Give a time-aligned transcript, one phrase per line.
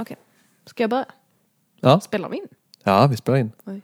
[0.00, 0.16] Okej.
[0.64, 1.06] Ska jag börja?
[1.80, 2.48] Ja, Spelar vi in?
[2.84, 3.52] ja vi spelar in.
[3.64, 3.82] Oj.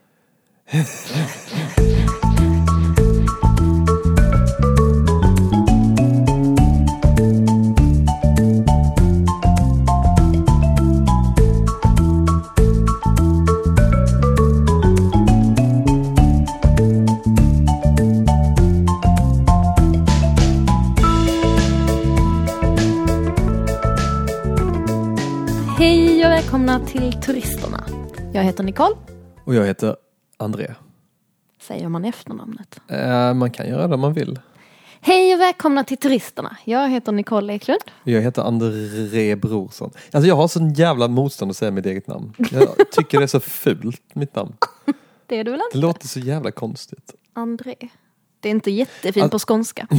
[26.77, 27.85] välkomna till Turisterna.
[28.33, 28.97] Jag heter Nicole.
[29.45, 29.97] Och jag heter
[30.37, 30.75] André.
[31.63, 32.81] Säger man efternamnet?
[32.89, 34.39] Eh, man kan göra det om man vill.
[35.01, 36.57] Hej och välkomna till Turisterna.
[36.65, 37.81] Jag heter Nicole Eklund.
[38.05, 39.91] Jag heter André Brorsson.
[40.13, 42.33] Alltså jag har sån jävla motstånd att säga mitt eget namn.
[42.51, 44.53] Jag tycker det är så fult, mitt namn.
[45.27, 45.79] Det är du väl Det inte?
[45.87, 47.15] låter så jävla konstigt.
[47.33, 47.75] André.
[48.41, 49.89] Det är inte jättefint Al- på skånska.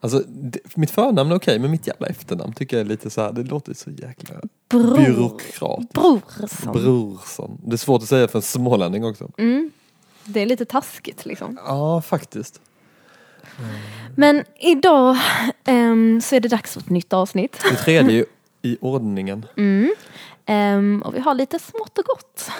[0.00, 3.20] Alltså, det, mitt förnamn är okej, men mitt jävla efternamn tycker jag är lite så
[3.20, 4.34] här, det låter så jäkla
[4.82, 4.96] Bror.
[4.96, 5.92] byråkratiskt.
[5.92, 6.72] Brorsson.
[6.72, 7.60] Brorsson.
[7.64, 9.30] Det är svårt att säga för en smålänning också.
[9.38, 9.70] Mm.
[10.24, 11.58] Det är lite taskigt liksom.
[11.66, 12.60] Ja, faktiskt.
[14.16, 15.16] Men idag
[15.64, 17.64] ehm, så är det dags för ett nytt avsnitt.
[17.70, 18.24] Det tredje
[18.62, 19.94] i ordningen Mm.
[20.46, 22.50] Ehm, och vi har lite smått och gott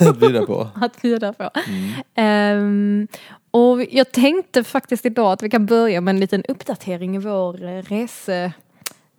[0.00, 0.68] att bjuda på.
[0.80, 1.50] att bjuda på.
[1.66, 1.92] Mm.
[2.14, 3.08] Ehm,
[3.50, 7.64] och jag tänkte faktiskt idag att vi kan börja med en liten uppdatering i vår
[7.64, 8.52] eh, rese,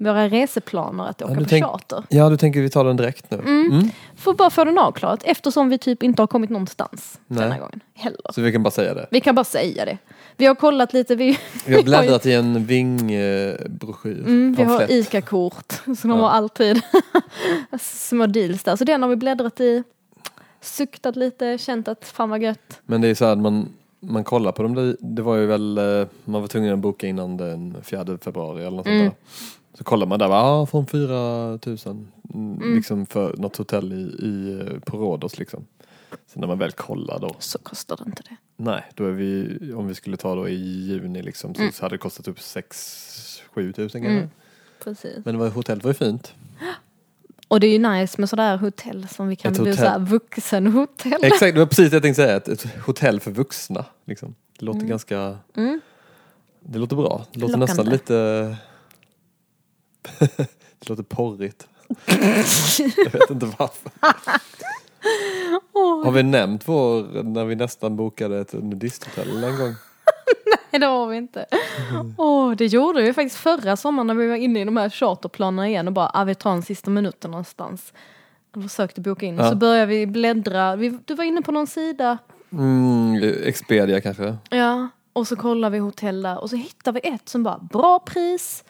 [0.03, 2.03] våra reseplaner att åka du på tänk- charter.
[2.09, 3.38] Ja, du tänker vi tar den direkt nu?
[3.38, 3.89] Mm.
[4.16, 7.39] Får bara få den avklarat eftersom vi typ inte har kommit någonstans Nej.
[7.44, 8.22] denna gången heller.
[8.33, 9.07] Så vi kan bara säga det.
[9.11, 9.97] Vi kan bara säga det.
[10.38, 14.19] Vi har kollat lite, vi, Vi har bläddrat i en Ving-broschyr.
[14.19, 14.91] Mm, vi har.
[14.91, 16.16] ICA-kort, så de Ja.
[16.16, 16.81] har alltid
[17.81, 18.75] små deals där.
[18.75, 19.83] Så den har vi bläddrat i,
[20.61, 22.79] suktat lite, känt att fan vad gött.
[22.85, 26.07] Men det är så här, man, man kollar på dem, det, var ju väl, eh,
[26.25, 28.99] man var tvungen att boka innan den 4 februari eller något Mm.
[28.99, 29.61] sånt där.
[29.82, 31.08] Så kollar man där, ah, från 4
[31.66, 31.78] 000
[32.34, 32.76] mm.
[32.76, 35.66] liksom för något hotell i, i, på Rhodos liksom.
[36.34, 38.36] Så när man väl kollar då, Så kostar det inte det.
[38.58, 40.53] nej, då är vi, om vi skulle ta då i
[40.88, 41.74] juni liksom, så, Mm.
[41.81, 44.18] hade det kostat upp 6-7 tusen kanske.
[44.18, 44.30] Mm.
[44.84, 45.25] Precis.
[45.25, 46.34] Men det var, hotellet var ju fint.
[47.47, 49.78] Och det är ju nice med sådär hotell som vi kan hotell.
[49.78, 51.24] såhär vuxenhotell.
[51.24, 53.86] Exakt, det var precis det jag tänkte säga, ett, ett hotell för vuxna.
[54.06, 54.36] Liksom.
[54.59, 55.81] Det låter ganska, Mm.
[56.59, 57.25] det låter bra.
[57.31, 57.66] Det låter Lockande.
[57.66, 58.56] nästan lite,
[60.79, 61.67] det låter porrigt.
[62.97, 63.91] jag vet inte varför.
[66.06, 69.75] Har vi nämnt vår, när vi nästan bokade ett nudisthotell en gång?
[70.72, 71.45] nej det har vi inte.
[72.17, 75.67] Åh, det gjorde vi faktiskt förra sommaren när vi var inne i de här charterplanerna
[75.67, 77.94] igen och bara, ah, vi tar en sista minuten någonstans.
[78.56, 79.38] Och försökte boka in.
[79.38, 79.50] Ja.
[79.50, 82.17] Så började vi bläddra, vi, du var inne på någon sida.
[82.51, 84.38] Mm, Expedia kanske?
[84.50, 88.00] Ja, och så kollar vi hotell där och så hittar vi ett som bara bra
[88.00, 88.63] pris.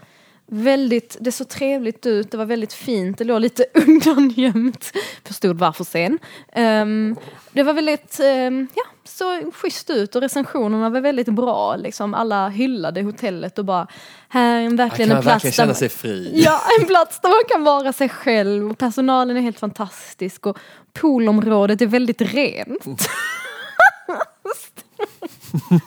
[0.47, 4.91] Väldigt, det såg trevligt ut, det var väldigt fint, det låg lite undangömt.
[5.25, 6.19] Förstod varför sen.
[6.53, 7.15] Ehm,
[7.51, 11.75] det var väldigt, um, ja, så schysst ut och recensionerna var väldigt bra.
[11.75, 12.13] Liksom.
[12.13, 13.87] Alla hyllade hotellet och bara,
[14.29, 16.31] här är verkligen en plats verkligen känna där sig fri.
[16.45, 20.57] Ja, en plats där man kan vara sig själv och personalen är helt fantastisk och
[20.93, 23.09] poolområdet är väldigt rent.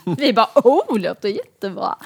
[0.18, 1.96] vi bara, oh, det låter jättebra.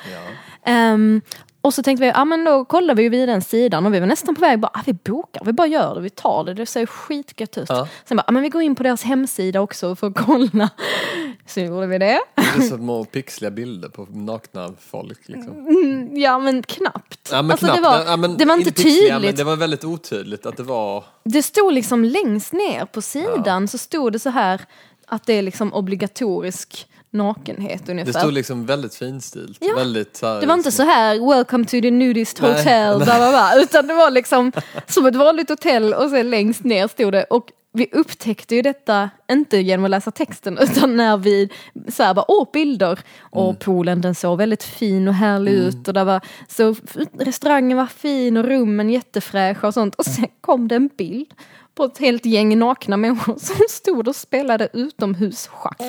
[0.65, 1.21] Ehm,
[1.61, 4.07] och så tänkte vi, ja men då kollar vi vid den sidan och vi var
[4.07, 6.67] nästan på väg, bara, ah, vi bokar, vi bara gör det, vi tar det, det
[6.67, 7.69] ser skitgött ut.
[7.69, 7.89] Ja.
[8.05, 10.71] Sen bara, ah, men vi går in på deras hemsida också för att kolla.
[11.47, 12.21] Så gjorde vi det.
[12.35, 15.29] Det är så små pixliga bilder på nakna folk.
[15.29, 15.53] Liksom.
[15.53, 17.29] Mm, ja men knappt.
[17.33, 17.79] Ja, men alltså, knappt.
[17.79, 19.23] det, var, Ja, men det var inte pixliga, tydligt.
[19.23, 21.05] Men det var väldigt otydligt att det var...
[21.25, 24.61] Det stod liksom längst ner på sidan så stod det så här
[25.07, 28.13] att det är liksom obligatorisk nakenhet ungefär.
[28.13, 29.59] Det stod liksom väldigt finstilt.
[29.61, 29.75] Ja.
[29.77, 33.05] Väldigt, här, Det var inte liksom- så här welcome to the nudist Nej, hotel bla,
[33.17, 34.53] bla, bla, utan det var liksom
[34.87, 39.11] som ett vanligt hotell och sen längst ner stod det och vi upptäckte ju detta
[39.31, 41.49] inte genom att läsa texten utan när vi
[41.89, 43.57] så här bara, åh bilder och Mm.
[43.57, 46.75] poolen den såg väldigt fin och härlig ut och där var, så
[47.19, 51.35] restaurangen var fin och rummen jättefräscha och sånt och sen kom det en bild
[51.75, 55.83] på ett helt gäng nakna människor som stod och spelade utomhusschack.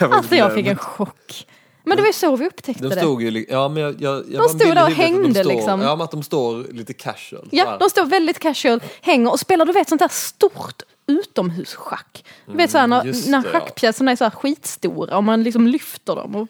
[0.00, 1.46] Alltså jag fick en chock.
[1.84, 3.00] Men det var ju så vi upptäckte De det.
[3.00, 5.80] stod ju, li- ja men jag, jag, jag De stod där och hängde, står, liksom.
[5.80, 7.48] Ja men att de står lite casual.
[7.52, 7.78] Ja, här.
[7.78, 12.24] de står väldigt casual, hänger och spelar, du vet sånt där stort utomhusschack.
[12.46, 16.16] Du vet såhär när, när det, schackpjäserna är så här skitstora och man liksom lyfter
[16.16, 16.34] dem.
[16.36, 16.48] Och,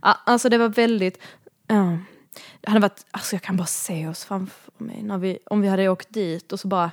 [0.00, 1.18] alltså det var väldigt,
[1.66, 1.98] ja.
[2.60, 5.68] det hade varit, alltså jag kan bara se oss framför mig när vi, om vi
[5.68, 6.90] hade åkt dit och så bara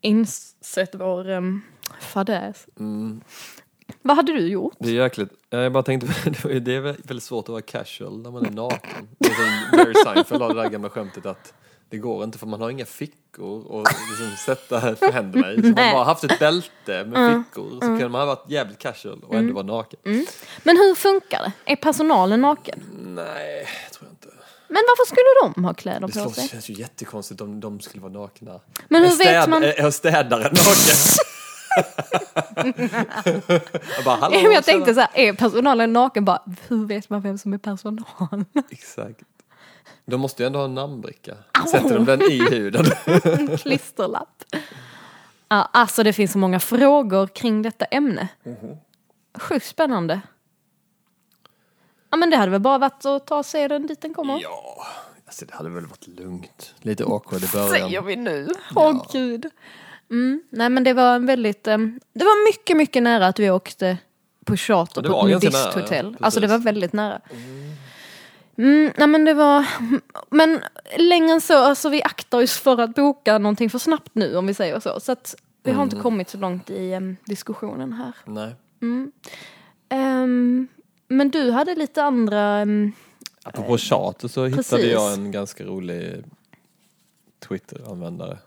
[0.00, 1.62] insett vår um,
[2.00, 2.66] fadäs.
[2.78, 3.20] Mm.
[4.02, 4.74] Vad hade du gjort?
[4.78, 5.30] Det är jäkligt.
[5.50, 6.06] Jag bara tänkte,
[6.48, 9.08] det är det väldigt svårt att vara casual när man är naken.
[9.18, 11.54] Det är som Jerry Seinfeld har det där gamla skämtet att
[11.90, 15.56] det går inte för man har inga fickor och liksom sätta för händerna i.
[15.62, 19.24] Så man bara haft ett bälte med fickor så kan man ha varit jävligt casual
[19.24, 20.00] och ändå vara naken.
[20.62, 21.72] Men hur funkar det?
[21.72, 22.82] Är personalen naken?
[23.04, 24.28] Nej, tror jag inte.
[24.68, 26.48] Men varför skulle de ha kläder Det på sig?
[26.48, 28.60] känns ju jättekonstigt om de skulle vara nakna.
[28.88, 29.62] Men hur vet man?
[29.62, 30.54] Är städaren naken?
[33.96, 36.24] jag bara, hallå, jag tänkte så här, är personalen naken?
[36.24, 38.44] Bara, hur vet man vem som är personal?
[38.70, 39.20] Exakt.
[40.06, 41.34] De måste ju ändå ha en namnbricka.
[41.70, 42.84] Sätter de den i huden?
[43.24, 44.44] En klisterlapp.
[45.48, 48.28] Ja, alltså det finns så många frågor kring detta ämne.
[49.38, 50.20] Sjukt spännande.
[52.10, 54.40] Ja men det hade väl bara varit att ta och se den dit den kommer.
[54.42, 54.86] ja,
[55.26, 56.74] alltså det hade väl varit lugnt.
[56.80, 58.06] Lite awkward i Säger början.
[58.06, 58.48] vi nu.
[58.74, 59.46] Åh gud.
[60.10, 63.50] Mm, nej men det var en väldigt, em, det var mycket, mycket nära att vi
[63.50, 63.98] åkte
[64.46, 66.16] på charter på ett nära, nudisthotell.
[66.20, 67.20] ja, alltså det var väldigt nära.
[68.58, 69.66] Mm, nej men det var,
[70.30, 70.60] men
[70.98, 74.46] längre än så, alltså vi aktar oss för att boka någonting för snabbt nu om
[74.46, 75.00] vi säger så.
[75.00, 76.02] Så att vi har inte Mm.
[76.02, 78.12] kommit så långt i em, diskussionen här.
[78.24, 78.54] Nej.
[79.88, 80.68] Em,
[81.08, 82.92] men du hade lite andra, em,
[83.44, 84.92] Apropå charter så hittade precis.
[84.92, 86.24] jag en ganska rolig
[87.48, 88.38] Twitter-användare.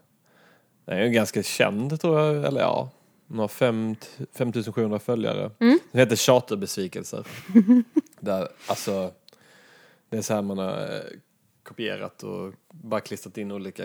[0.86, 2.90] Den är ju ganska känd tror jag, eller ja.
[3.28, 3.96] Den har fem-
[4.38, 5.52] 5700 följare.
[5.58, 7.28] Den heter Charterbesvikelser.
[8.20, 9.12] Där, alltså,
[10.10, 11.00] det är så här man har eh,
[11.64, 13.84] kopierat och bara klistrat in olika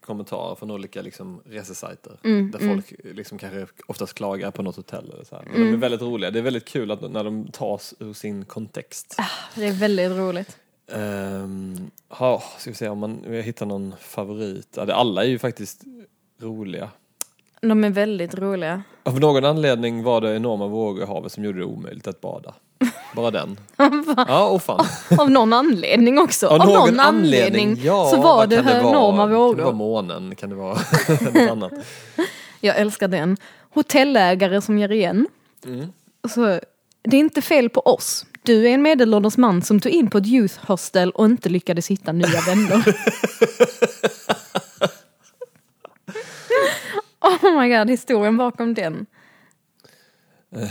[0.00, 2.18] kommentarer från olika liksom, resesajter.
[2.52, 5.42] där folk liksom kanske oftast klagar på något hotell eller så.
[5.46, 6.30] Men de är väldigt roliga.
[6.30, 9.16] Det är väldigt kul att när de tas ur sin kontext.
[9.54, 10.58] det är väldigt roligt.
[10.86, 14.78] Um, ha, ska vi se om man, jag hittar någon favorit.
[14.78, 15.82] Alla är ju faktiskt
[16.40, 16.88] roliga.
[17.60, 18.82] De är väldigt roliga.
[19.02, 22.54] Av någon anledning var det enorma vågor i havet som gjorde det omöjligt att bada.
[23.16, 23.60] Bara den.
[24.28, 24.86] ja, och fan.
[25.18, 26.46] Av någon anledning också.
[26.46, 28.78] Av någon anledning ja, så var det vara?
[28.78, 29.72] enorma Kan det vara vågor.
[29.72, 30.34] månen?
[30.34, 30.74] Kan det vara
[31.20, 31.72] något annat?
[32.60, 33.36] Jag älskar den.
[33.74, 35.26] Hotellägare som ger igen.
[35.66, 35.92] Mm.
[36.28, 36.60] Så,
[37.02, 38.26] det är inte fel på oss.
[38.42, 41.88] Du är en medelålders man som tog in på ett youth hostel och inte lyckades
[41.88, 42.94] hitta nya vänner.
[47.42, 49.06] Oh my god, historien bakom den.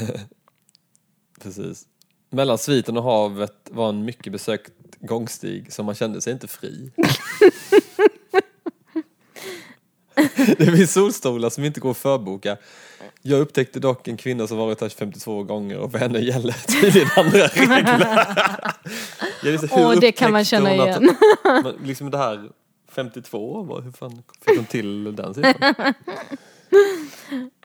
[1.42, 1.86] Precis.
[2.30, 6.92] Mellan sviten och havet var en mycket besökt gångstig som man kände sig inte fri.
[10.57, 12.57] det finns solstolar som inte går att förboka.
[13.21, 17.10] Jag upptäckte dock en kvinna som varit här 52 gånger och för henne gäller tydligen
[17.18, 18.27] andra regler.
[19.71, 21.15] Åh, det kan man känna att- igen.
[21.44, 22.50] Men liksom det här
[22.92, 25.94] 52, vad- hur fan fick hon till den siffran?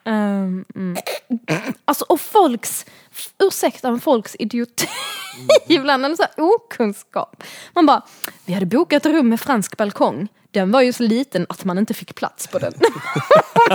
[0.04, 0.96] Um, mm.
[1.84, 2.86] Alltså och folks,
[3.38, 4.88] ursäkta men folks idioti
[5.66, 7.42] ibland, eller så här okunskap.
[7.74, 8.02] Man bara,
[8.44, 10.28] vi hade bokat rum med fransk balkong.
[10.50, 12.72] Den var ju så liten att man inte fick plats på den.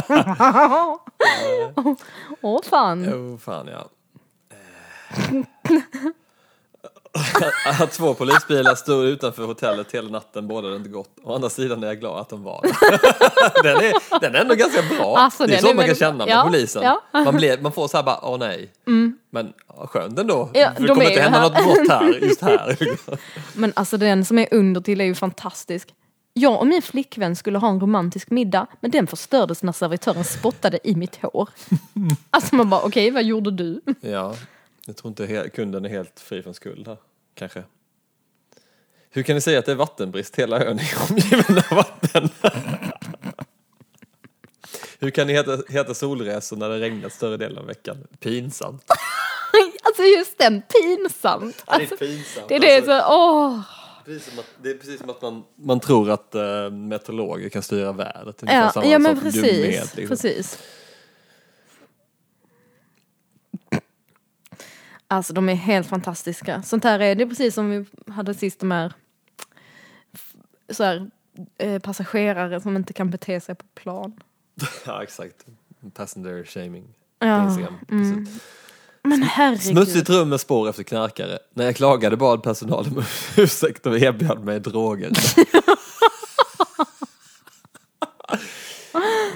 [0.09, 0.97] Åh
[2.41, 3.07] åh, fan.
[3.11, 3.89] Jo, fan ja.
[7.79, 11.09] Att två polisbilar stod utanför hotellet hela natten bådade inte gott.
[11.23, 12.61] Å andra sidan är jag glad att de var
[13.63, 15.17] den, är, den är ändå ganska bra.
[15.17, 16.83] Alltså, det är så är man kan känna med ja, polisen.
[16.83, 17.01] ja.
[17.11, 18.71] Man, blir, man får så här bara, åh nej.
[19.31, 20.49] Men ja, skönt ändå.
[20.53, 21.49] Ja, För det de kommer inte hända här.
[21.49, 22.77] något brott här, just här.
[23.53, 25.89] Men alltså den som är under till är ju fantastisk.
[26.33, 30.79] Jag och min flickvän skulle ha en romantisk middag, men den förstördes när servitören spottade
[30.83, 31.49] i mitt hår.
[32.29, 33.81] Alltså man bara, okej, vad gjorde du?
[34.01, 34.35] ja,
[34.85, 36.97] jag tror inte kunden är helt fri från skuld här.
[37.35, 37.63] Kanske.
[39.09, 40.35] Hur kan ni säga att det är vattenbrist?
[40.35, 42.29] Hela ön är omgiven av vatten.
[44.99, 48.07] Hur kan ni heta, heta solresor när det regnat större delen av veckan?
[48.19, 48.83] Pinsamt.
[49.85, 51.63] Alltså just den, pinsamt.
[51.67, 52.49] Ja, det är Alltså, pinsamt.
[52.49, 53.59] det är det Alltså, så, åh.
[54.05, 57.61] precis som att, det är precis som att man, man tror att uh, meteorologer kan
[57.63, 58.43] styra vädret.
[58.45, 59.41] Ja, ja men precis.
[59.41, 60.17] dumhet, liksom.
[60.17, 60.59] precis.
[65.13, 66.61] Alltså de är helt fantastiska.
[66.61, 68.93] Sånt här är det är precis som vi hade sist de här,
[70.69, 71.09] så här
[71.57, 74.13] eh, passagerare som inte kan bete sig på plan.
[74.85, 75.45] Ja, exakt.
[75.93, 76.83] Passenger shaming.
[77.19, 77.57] Ja.
[77.87, 78.43] Precis.
[79.03, 79.61] Men herregud.
[79.61, 81.39] Smutsigt rum med spår efter knarkare.
[81.53, 83.03] När jag klagade bad personalen om
[83.37, 85.11] ursäkt och erbjöd mig droger.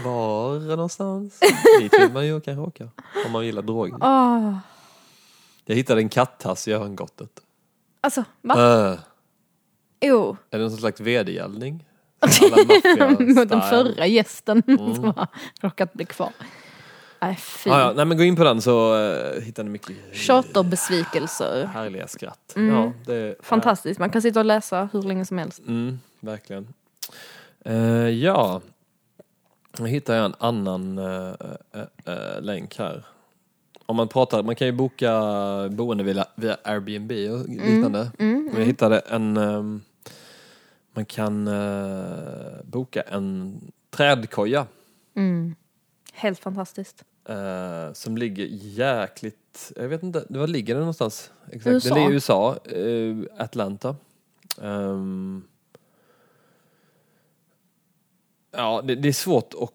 [0.03, 1.39] Var någonstans?
[1.79, 2.89] Dit vill man ju kanske åka.
[3.25, 3.97] Om man gillar droger.
[4.01, 4.57] Åh.
[5.69, 7.29] Jag hittade en kattass i örngottet.
[8.01, 8.55] Alltså, va?
[8.57, 8.99] Öh,
[10.01, 10.37] Jo.
[10.51, 11.85] är det någon slags vedergällning?
[12.19, 13.61] Alla maffia Mot den style.
[13.61, 14.95] förra gästen Mm.
[14.95, 15.27] som har
[15.61, 16.31] råkat bli kvar.
[17.21, 17.69] Nej, fy.
[17.69, 21.65] Ja, ja, nej men gå in på den så uh, hittar ni mycket Charterbesvikelser.
[21.65, 22.53] härliga skratt.
[22.55, 22.75] Mm.
[22.75, 25.59] Ja, det Fantastiskt, man kan sitta och läsa hur länge som helst.
[25.59, 26.73] Mm, verkligen.
[27.65, 27.75] Eh,
[28.09, 28.61] ja,
[29.79, 31.33] nu hittar jag en annan eh,
[31.73, 33.05] eh, eh, länk här.
[33.89, 35.11] Om man pratar, man kan ju boka
[35.71, 38.11] boende via, via Airbnb och liknande.
[38.19, 39.81] Mm, Men jag hittade en, ehm,
[40.93, 44.67] man kan eh, boka en trädkoja
[45.15, 45.55] Mm.
[46.13, 47.03] Helt fantastiskt.
[47.29, 51.31] eh, som ligger jäkligt, jag vet inte, var ligger den någonstans?
[51.51, 51.67] Exakt.
[51.73, 51.89] USA.
[51.89, 53.95] Den ligger i USA, eh, Atlanta.
[54.61, 55.43] Ehm,
[58.51, 59.73] ja, det, det är svårt att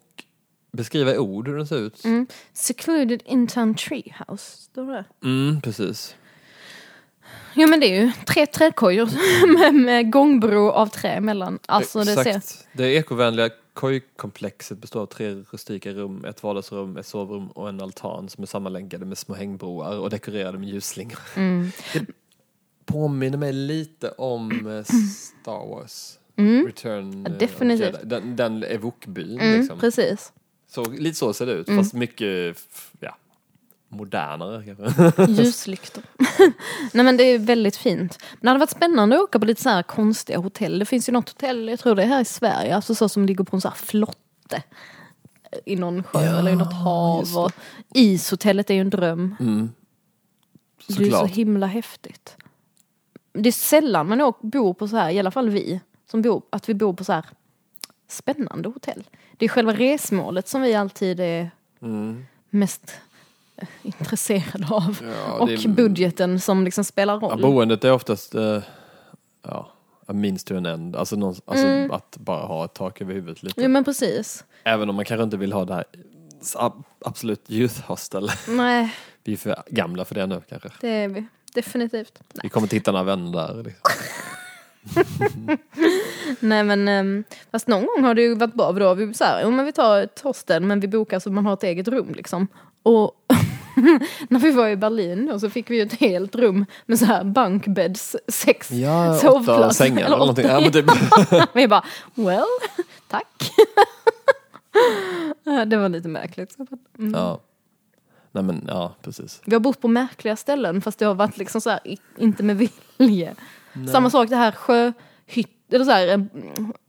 [0.73, 2.05] beskriva i ord hur den ser ut.
[2.05, 2.27] Mm.
[2.53, 5.05] Secluded Intown Treehouse, står det.
[5.23, 6.15] Mm, precis.
[7.55, 9.09] Ja men det är ju tre trädkojor
[9.57, 11.59] med, med gångbro av trä emellan.
[11.65, 12.37] Alltså det ser...
[12.37, 12.67] Exakt.
[12.73, 18.29] Det ekovänliga kojkomplexet består av tre rustika rum, ett vardagsrum, ett sovrum och en altan
[18.29, 21.19] som är sammanlänkade med små hängbroar och dekorerade med ljusslingor.
[21.35, 21.71] Mm.
[21.93, 22.05] Det
[22.85, 24.83] påminner mig lite om eh,
[25.41, 26.19] Star Wars.
[26.35, 26.65] Mm.
[26.65, 27.99] Return Ja, eh, definitivt.
[28.03, 29.79] Den, den evokbyn Mm, liksom.
[29.79, 30.33] Precis.
[30.73, 31.83] Så, lite så ser det ut, Mm.
[31.83, 32.57] fast mycket
[32.99, 33.15] ja,
[33.89, 35.25] modernare kanske.
[35.31, 36.03] Ljuslyktor.
[36.93, 38.17] Nej men det är väldigt fint.
[38.33, 40.79] Men det hade varit spännande att åka på lite så här konstiga hotell.
[40.79, 43.25] Det finns ju något hotell, jag tror det är här i Sverige, alltså så som
[43.25, 44.63] ligger på en så här flotte.
[45.65, 47.37] I någon sjö Ja, eller i något hav.
[47.37, 47.51] Och
[47.93, 49.35] ishotellet är ju en dröm.
[49.39, 49.69] Mm.
[50.87, 52.35] Det är så himla häftigt.
[53.33, 55.79] Det är sällan man bor på så här, i alla fall vi,
[56.11, 57.25] som bor, att vi bor på så här
[58.13, 59.03] spännande hotell.
[59.37, 61.51] Det är själva resmålet som vi alltid är
[61.81, 62.25] Mm.
[62.49, 62.95] mest
[63.57, 64.97] eh, intresserade av.
[65.27, 67.41] Ja, och är- budgeten som liksom spelar Ja, roll.
[67.41, 68.59] boendet är oftast eh,
[69.41, 69.71] ja,
[70.07, 70.95] means to an end.
[70.95, 71.91] Alltså, någon, alltså Mm.
[71.91, 73.61] att bara ha ett tak över huvudet lite.
[73.61, 74.43] Jo men precis.
[74.63, 75.85] Även om man kanske inte vill ha det här
[76.55, 78.31] ab- absolut youth hostel.
[78.47, 80.69] Nej, Vi är för gamla för det nu kanske.
[80.81, 81.25] det är vi.
[81.53, 82.19] Definitivt.
[82.33, 83.63] Nej, Vi kommer titta några vänner där.
[83.63, 83.81] Liksom.
[86.39, 88.73] Nej men um, fast någon gång har det ju varit bra.
[88.73, 91.31] för Då har vi så här, jo men vi tar hostel men vi bokar så
[91.31, 92.47] man har ett eget rum liksom.
[92.83, 93.11] Och
[94.29, 97.05] när vi var i Berlin då så fick vi ju ett helt rum med så
[97.05, 99.85] här bunkbeds, sex Ja, sovplatser.
[99.85, 100.45] sängar eller någonting.
[100.45, 100.85] Ja, men typ.
[101.53, 101.85] Vi bara,
[102.15, 102.43] well,
[103.07, 103.51] tack.
[105.67, 106.57] Det var lite märkligt.
[106.99, 107.13] Mm.
[107.13, 107.39] ja.
[108.31, 109.41] Nej men ja, precis.
[109.45, 111.79] Vi har bott på märkliga ställen fast det har varit liksom så här,
[112.17, 113.35] inte med vilje.
[113.91, 116.19] Samma sak det här sjöhytt, eller så här, eh,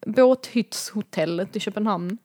[0.07, 2.19] båthyttshotellet i Köpenhamn.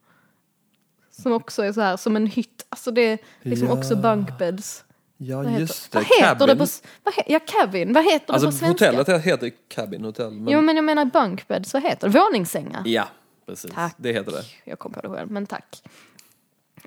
[1.12, 3.74] Som också är så här som en hytt, alltså det är liksom Ja.
[3.78, 4.84] också bunkbeds.
[5.18, 6.48] Ja Vad heter, just det, vad heter cabin.
[6.48, 6.72] det på,
[7.04, 8.88] vad he, ja cabin, vad heter det Alltså på svenska?
[8.92, 10.32] hotellet heter cabin hotel.
[10.32, 10.54] Men...
[10.54, 12.20] Jo men jag menar bunkbeds, vad heter det?
[12.20, 12.82] Våningssängar?
[12.86, 13.08] Ja,
[13.46, 13.72] precis.
[13.74, 13.96] Tack.
[13.98, 14.44] Det heter det.
[14.66, 15.84] Jag kom på det själv, men tack.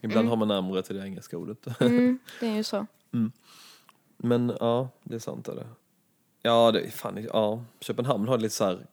[0.02, 1.80] Ibland har man närmare till det engelska ordet.
[1.80, 2.86] Mm, det är ju så.
[4.16, 5.48] Men ja, det är sant.
[5.48, 5.66] Är det.
[6.42, 8.86] Ja, det fan, ja, Köpenhamn har lite så här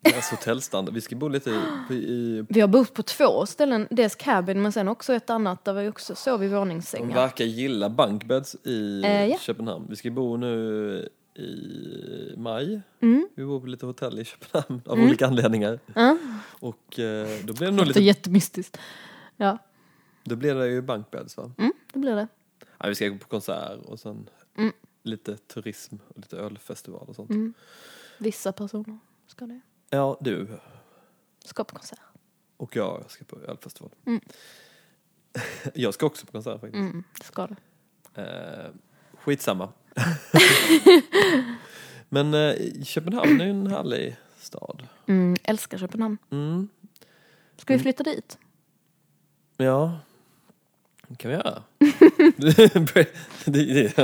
[0.00, 0.94] deras hotellstandard.
[0.94, 1.50] Vi ska bo lite
[1.90, 5.64] i, i Vi har bott på två ställen, dels cabin men sen också ett annat
[5.64, 7.14] där vi också sov i de våningssängar.
[7.14, 9.38] verkar gilla bunkbeds i Eh, ja.
[9.38, 9.86] Köpenhamn.
[9.90, 12.80] Vi ska bo nu i maj.
[13.00, 13.28] Mm.
[13.34, 15.78] Vi bor på lite hotell i Köpenhamn av olika anledningar.
[15.94, 16.16] Ja,
[16.60, 18.78] Och eh, då blir det nog lite, jättemystiskt.
[19.36, 19.58] Ja,
[20.24, 21.50] då blir det ju bunkbeds va?
[21.58, 22.28] mm, det blir det.
[22.78, 24.26] Ja, vi ska gå på konsert och sen Mm.
[25.04, 27.30] Lite turism och lite ölfestival och sånt.
[27.30, 27.54] Mm.
[28.18, 29.60] Vissa personer ska det.
[29.90, 30.58] Ja, du
[31.44, 31.98] Ska på konsert.
[32.56, 33.90] och jag ska på ölfestival.
[34.06, 34.20] Mm.
[35.74, 36.74] jag ska också på konsert faktiskt.
[36.80, 37.56] Mm, det ska det.
[38.22, 38.70] Eh,
[39.18, 39.72] skitsamma.
[42.08, 44.86] Men eh, Köpenhamn är ju en härlig stad.
[45.06, 46.18] Mm, älskar Köpenhamn.
[46.30, 46.68] Mm.
[47.56, 48.38] Ska vi flytta dit?
[49.56, 49.98] Ja,
[51.08, 51.62] det kan vi göra.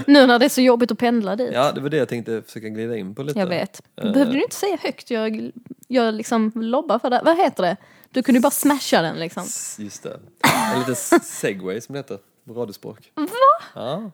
[0.07, 1.51] Nu när det är så jobbigt att pendla dit.
[1.53, 3.39] ja, det var det jag tänkte försöka glida in på lite.
[3.39, 3.83] Jag vet.
[3.97, 4.13] Eh.
[4.13, 5.11] Behövde du inte säga högt?
[5.11, 5.51] Jag,
[5.89, 7.21] jag liksom lobbar för det.
[7.25, 7.77] Vad heter det?
[8.11, 9.43] Du kunde ju bara smasha den liksom.
[9.85, 10.21] Just det.
[10.75, 13.13] En liten segway som det heter på radiospråk.
[13.15, 13.27] Va?
[13.75, 14.11] Ja.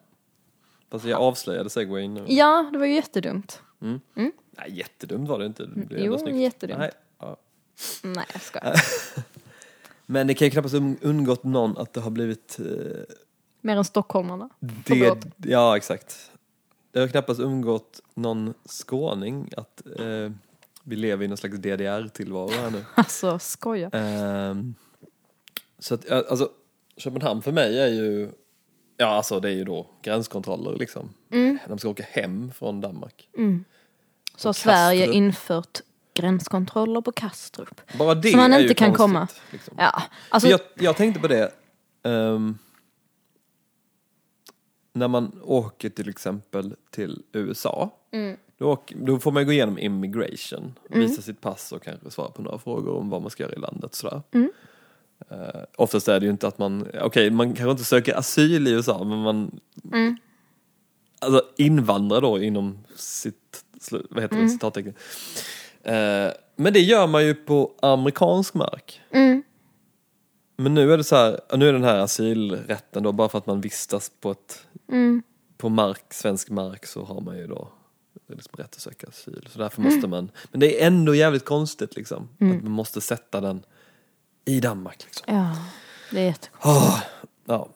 [0.90, 2.25] Fast jag avslöjade segwayn nu.
[2.28, 3.61] Ja, det var ju jättedumt.
[3.78, 4.30] Nej,
[4.68, 5.66] jättedumt var det inte.
[5.66, 6.37] Det blev Jo, snyggt.
[6.37, 6.78] jättedumt.
[6.78, 6.90] Nej,
[7.21, 7.37] ja.
[8.02, 8.75] Nej, jag skojar.
[10.06, 12.66] Men det kan ju knappast un- undgått någon att det har blivit eh,
[13.66, 14.49] Mer än stockholmarna.
[14.61, 16.30] det, Ja, exakt.
[16.92, 20.30] Det har knappast undgått någon skåning att eh,
[20.82, 22.85] vi lever i någon slags DDR-tillvaro här nu.
[22.94, 23.90] Alltså, skoja.
[23.92, 24.75] Ehm,
[25.78, 26.50] så att, alltså,
[26.96, 28.30] Köpenhamn för mig är ju,
[28.96, 31.14] ja alltså det är ju då gränskontroller liksom.
[31.32, 31.58] Mm.
[31.68, 33.28] De ska åka hem från Danmark.
[34.37, 35.80] Så har Sverige infört
[36.14, 37.80] gränskontroller på Kastrup.
[37.99, 39.28] Bara det Så man är inte ju kan konstigt, komma.
[39.50, 39.75] Liksom.
[39.78, 41.52] Ja, alltså, jag, jag tänkte på det,
[42.02, 42.58] ehm,
[44.97, 48.37] när man åker till exempel till USA, Mm.
[48.59, 52.43] då, åker, då får man gå igenom immigration, visa sitt pass och kanske svara på
[52.43, 53.95] några frågor om vad man ska göra i landet.
[53.95, 54.23] Sådär.
[54.33, 54.50] Mm.
[55.31, 58.71] Eh, oftast är det ju inte att man, okej man kanske inte söker asyl i
[58.71, 59.61] USA men man
[59.93, 60.17] Mm.
[61.21, 63.65] alltså invandrar då inom sitt,
[64.11, 64.95] vad heter det, citattecken.
[65.83, 69.00] Eh, men det gör man ju på amerikansk mark.
[69.11, 69.43] Mm.
[70.57, 73.47] Men nu är det så här, nu är den här asylrätten då bara för att
[73.47, 75.23] man vistas på ett Mm.
[75.57, 77.69] på mark, svensk mark så har man ju då
[78.28, 79.49] liksom rätt att söka asyl.
[79.52, 82.28] Så därför måste man, men det är ändå jävligt konstigt liksom.
[82.35, 83.62] Att man måste sätta den
[84.45, 85.35] i Danmark liksom.
[85.35, 85.57] Ja,
[86.11, 86.64] det är jättekonstigt.
[86.64, 87.02] Åh,
[87.45, 87.69] ja.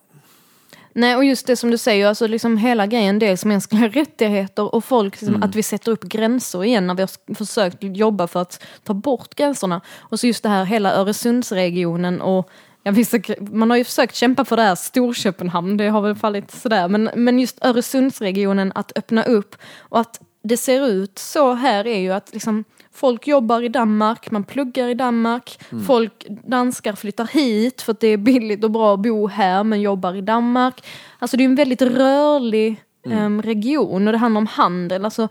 [0.92, 4.84] Nej, och just det som du säger, alltså liksom hela grejen, dels mänskliga rättigheter och
[4.84, 8.62] folk, liksom, att vi sätter upp gränser igen när vi har försökt jobba för att
[8.84, 9.80] ta bort gränserna.
[9.98, 12.50] Och så just det här hela Öresundsregionen och
[12.82, 12.92] ja,
[13.40, 17.10] man har ju försökt kämpa för det här Storköpenhamn, det har väl fallit sådär, men,
[17.14, 22.10] men just Öresundsregionen att öppna upp och att det ser ut så här är ju
[22.10, 27.92] att liksom, folk jobbar i Danmark, man pluggar i Danmark, folk, danskar flyttar hit för
[27.92, 30.86] att det är billigt och bra att bo här men jobbar i Danmark.
[31.18, 35.04] Alltså det är en väldigt rörlig em, region och det handlar om handel.
[35.04, 35.28] Alltså,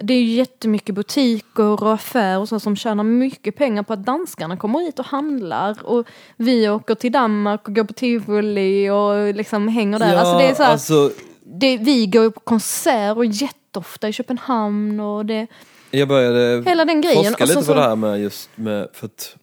[0.00, 4.04] det är ju jättemycket butiker och affärer och så som tjänar mycket pengar på att
[4.04, 5.84] danskarna kommer hit och handlar.
[5.86, 6.06] Och
[6.36, 10.16] vi åker till Danmark och går på tivoli och liksom hänger där.
[10.16, 11.10] alltså det är så här, alltså,
[11.44, 15.46] det, vi går på konsert och jätteofta i Köpenhamn och det,
[15.90, 17.24] jag började hela den grejen.
[17.24, 19.36] forska Och så- lite så- på det här med just med, för att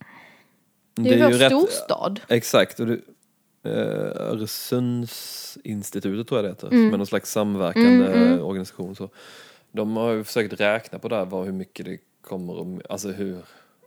[0.96, 2.20] Det är ju vår storstad.
[2.28, 2.94] Exakt, och det,
[3.66, 6.80] eh, Öresundsinstitutet tror jag det heter, Mm.
[6.88, 8.96] som är någon slags samverkande organisation.
[8.96, 9.10] Så.
[9.72, 13.10] De har ju försökt räkna på det här, vad, hur mycket det kommer att, alltså
[13.12, 13.38] hur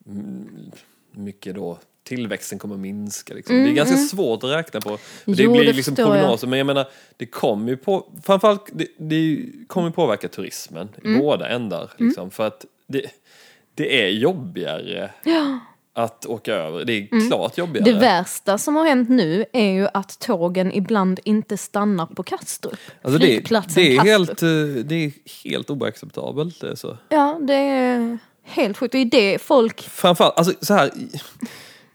[0.06, 0.70] mm,
[1.12, 3.34] mycket då tillväxten kommer att minska.
[3.34, 3.56] Liksom.
[3.56, 4.96] det är ganska svårt att räkna på.
[4.96, 6.06] För det Mm, Jo, blir det liksom jag.
[6.08, 11.06] prognoser, men jag menar, det kommer ju på, framförallt, det, det kommer påverka turismen i
[11.06, 11.20] Mm.
[11.20, 11.90] båda ändar.
[11.98, 13.06] Liksom, För att det,
[13.74, 15.10] det är jobbigare
[15.94, 16.84] att åka över.
[16.84, 17.88] Det är klart jobbigare.
[17.88, 18.00] Mm.
[18.00, 22.78] Det värsta som har hänt nu är ju att tågen ibland inte stannar på Kastrup.
[23.02, 24.08] Alltså det, Flygplatsen det, är Kastrup.
[24.28, 25.12] helt, eh, det är
[25.44, 26.60] helt oacceptabelt.
[26.60, 26.96] Det är så.
[27.08, 28.92] Ja, det är helt sjukt.
[28.92, 29.82] Det är det folk...
[29.82, 30.90] Framförallt, alltså så här.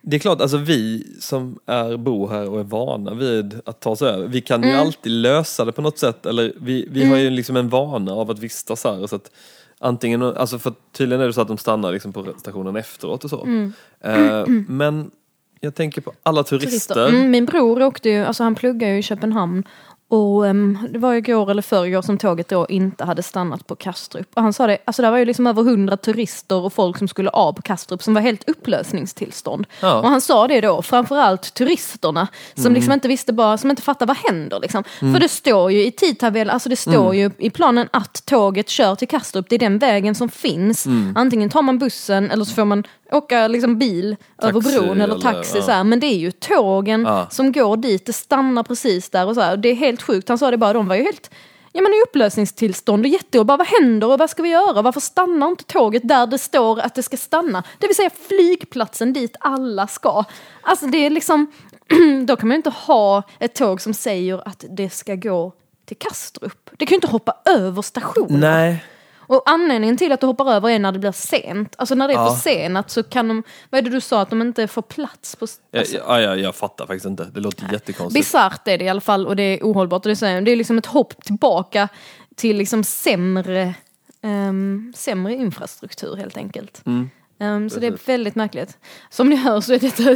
[0.02, 3.89] Det är klart, alltså vi som är bor här och är vana vid att ta
[3.89, 4.82] oss över, vi kan ju Mm.
[4.82, 6.26] alltid lösa det på något sätt.
[6.26, 9.08] Eller vi, vi har ju liksom en vana av att vistas här.
[9.08, 9.32] Så att
[9.80, 13.30] antingen, alltså för tydligen är det så att de stannar liksom på stationen efteråt och
[13.30, 13.44] så.
[13.44, 13.74] Mm.
[14.02, 15.12] Eh, men
[15.60, 17.08] jag tänker på alla turister.
[17.08, 19.63] Mm, min bror åkte ju, alltså han pluggar ju i Köpenhamn.
[20.10, 24.28] Och ehm, det var igår eller förrgår som tåget då inte hade stannat på Kastrup.
[24.34, 27.08] Och han sa det, alltså det var ju liksom över hundra turister och folk som
[27.08, 29.67] skulle av på Kastrup som var helt upplösningstillstånd.
[29.82, 30.00] Ja.
[30.00, 34.13] Och han sa det då, framförallt turisterna som liksom inte visste bara, som inte fattade
[34.13, 34.84] vad händer liksom.
[35.00, 38.96] För det står ju i tidtabell, alltså det står ju i planen att tåget kör
[38.96, 40.88] till Kastrup, det är den vägen som finns.
[41.15, 45.13] Antingen tar man bussen eller så får man åka liksom bil över Taxi bron eller
[45.13, 45.63] eller- taxi ja.
[45.63, 45.84] så här.
[45.84, 47.28] Men det är ju tågen Ja.
[47.32, 49.58] som går dit, det stannar precis där och så här.
[49.58, 50.30] Det är helt sjukt.
[50.30, 51.32] Han sa det bara, de var ju helt
[51.72, 53.48] Ja men i upplösningstillstånd och jättejobb.
[53.48, 54.82] Bara vad händer och vad ska vi göra?
[54.82, 57.63] Varför stannar inte tåget där det står att det ska stanna?
[57.80, 60.24] Det vill säga flygplatsen dit alla ska.
[60.62, 61.52] Alltså det är liksom,
[62.28, 65.54] då kan man ju inte ha ett tåg som säger att det ska gå
[65.86, 66.70] till Kastrup.
[66.78, 68.39] Det kan ju inte hoppa över stationen.
[68.39, 68.84] Nej,
[69.28, 71.76] Och anledningen till att det hoppar över är när det blir sent.
[71.78, 72.36] Alltså när det är Ja.
[72.36, 75.48] försenat så kan de, vad är det du sa, att de inte får plats på...
[75.72, 77.28] jag, Alltså, ja, jag, jag fattar faktiskt inte.
[77.34, 78.26] Det låter jättekonstigt.
[78.26, 80.06] Bisarrt är det i alla fall och det är ohållbart.
[80.06, 81.88] Och det, är, det är liksom ett hopp tillbaka
[82.36, 83.74] till liksom sämre,
[84.22, 86.82] ehm, sämre infrastruktur helt enkelt.
[86.86, 87.10] Mm.
[87.39, 88.78] Ehm, så det är väldigt märkligt.
[89.10, 90.12] Som ni hör så är detta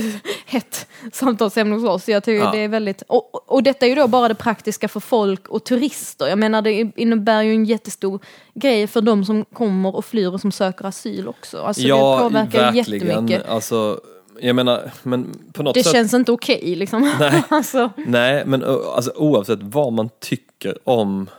[0.57, 2.09] ett samtalsämne hos oss.
[2.09, 2.51] Jag tycker Ja.
[2.51, 5.63] det är väldigt, och, och detta är ju då bara det praktiska för folk och
[5.63, 6.27] turister.
[6.27, 8.19] Jag menar det innebär ju en jättestor
[8.53, 11.61] grej för de som kommer och flyr och som söker asyl också.
[11.61, 13.49] Alltså det påverkar jättemycket.
[13.49, 14.01] Alltså,
[14.39, 15.91] jag menar, men på något Det sätt.
[15.93, 17.11] känns inte okej liksom.
[17.19, 17.43] Nej.
[17.49, 21.29] alltså, Nej, men alltså, oavsett vad man tycker om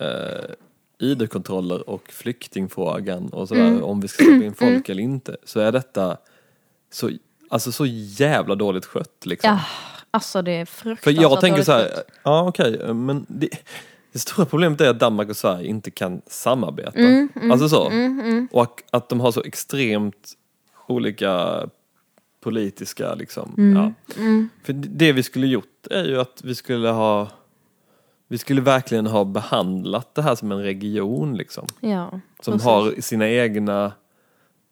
[0.00, 0.44] eh,
[0.98, 3.82] ID-kontroller och flyktingfrågan och sådär, Mm.
[3.84, 6.16] om vi ska släppa in folk eller inte, så är detta
[6.92, 7.10] så,
[7.48, 9.26] alltså, så jävla dåligt skött.
[9.26, 9.50] Liksom.
[9.50, 9.60] ja,
[10.10, 12.06] alltså det är För fruktansvärt jag tänker så här, skött.
[12.22, 13.48] ja okej, men det,
[14.12, 16.98] det stora problemet är att Danmark och Sverige inte kan samarbeta.
[16.98, 17.92] Mm, alltså så.
[18.50, 20.32] Och att, att de har så extremt
[20.86, 21.60] olika
[22.40, 23.92] politiska liksom, Mm, ja.
[24.64, 27.28] För det vi skulle gjort är ju att vi skulle ha
[28.28, 31.66] vi skulle verkligen ha behandlat det här som en region liksom.
[31.80, 33.92] Ja, Som har sina egna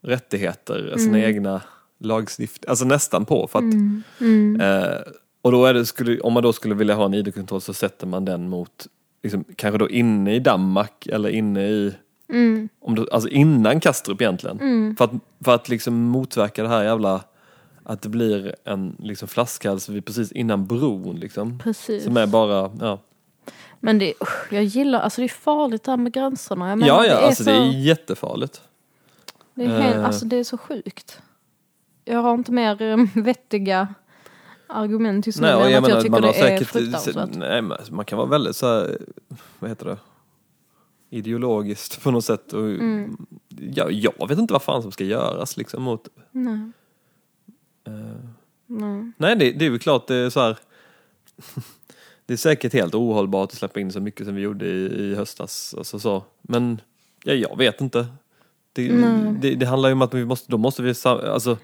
[0.02, 1.30] rättigheter, sina Mm.
[1.30, 1.60] egna
[1.98, 3.46] lagstiftning, alltså nästan på.
[3.46, 3.74] För att,
[4.20, 4.60] Mm.
[4.60, 4.98] Eh,
[5.42, 8.06] och då är det, skulle, om man då skulle vilja ha en ID-kontroll så sätter
[8.06, 8.86] man den mot
[9.22, 11.94] liksom, kanske då inne i Danmark eller inne i,
[12.28, 12.68] Mm.
[12.80, 14.96] om du, alltså innan Kastrup egentligen.
[14.98, 15.10] För att,
[15.44, 17.24] för att liksom motverka det här jävla,
[17.82, 21.58] att det blir en liksom flaskhals precis innan bron liksom.
[21.58, 22.04] Precis.
[22.04, 22.98] Som är bara, ja.
[23.80, 26.68] Men det, usch, jag gillar, alltså det är farligt det här med gränserna.
[26.68, 28.62] Jag menar, Ja, ja, det är alltså så, det är jättefarligt.
[29.54, 30.04] det är helt, eh.
[30.06, 31.22] alltså det är så sjukt.
[32.04, 33.94] Jag har inte mer eh, vettiga
[34.66, 37.34] argument just nu Nej, än jag att jag tycker det är säkert, fruktansvärt.
[37.34, 38.98] nej, men man kan vara väldigt så här,
[39.58, 39.98] vad heter det,
[41.10, 42.52] ideologiskt på något sätt.
[42.52, 43.26] Och, Mm.
[43.48, 46.70] ja, jag vet inte vad fan som ska göras liksom mot Nej.
[47.86, 47.92] eh,
[48.66, 49.12] Nej.
[49.16, 50.58] Nej, det, det är väl klart det är så här.
[52.32, 55.14] Det är säkert helt ohållbart att släppa in så mycket som vi gjorde i, i
[55.14, 55.74] höstas.
[55.78, 56.24] Alltså så.
[56.42, 56.80] Men
[57.24, 58.06] ja, jag vet inte.
[58.72, 58.88] Det,
[59.40, 61.58] det, det handlar ju om att vi måste, då måste vi, alltså,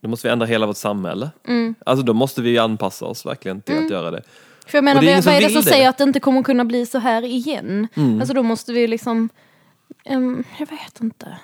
[0.00, 1.30] då måste vi ändra hela vårt samhälle.
[1.46, 1.74] Mm.
[1.86, 4.22] Alltså då måste vi anpassa oss verkligen till att göra det.
[4.66, 5.70] För jag menar, är vad är det som det.
[5.70, 7.88] säger att det inte kommer kunna bli så här igen?
[7.94, 8.20] Mm.
[8.20, 9.28] Alltså då måste vi liksom,
[10.04, 11.38] ehm, jag vet inte.